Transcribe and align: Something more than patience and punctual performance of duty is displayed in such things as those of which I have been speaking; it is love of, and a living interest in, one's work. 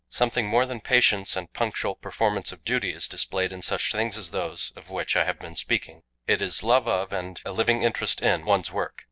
Something 0.09 0.47
more 0.47 0.65
than 0.65 0.81
patience 0.81 1.35
and 1.35 1.53
punctual 1.53 1.93
performance 1.93 2.51
of 2.51 2.63
duty 2.65 2.89
is 2.91 3.07
displayed 3.07 3.53
in 3.53 3.61
such 3.61 3.91
things 3.91 4.17
as 4.17 4.31
those 4.31 4.73
of 4.75 4.89
which 4.89 5.15
I 5.15 5.25
have 5.25 5.37
been 5.37 5.55
speaking; 5.55 6.01
it 6.25 6.41
is 6.41 6.63
love 6.63 6.87
of, 6.87 7.13
and 7.13 7.39
a 7.45 7.51
living 7.51 7.83
interest 7.83 8.19
in, 8.19 8.43
one's 8.43 8.71
work. 8.71 8.95